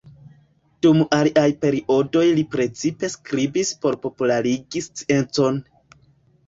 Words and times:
Dum 0.85 1.03
aliaj 1.17 1.43
periodoj 1.65 2.25
li 2.39 2.47
precipe 2.57 3.11
skribis 3.17 3.75
por 3.85 4.01
popularigi 4.09 4.85
sciencon. 4.91 5.63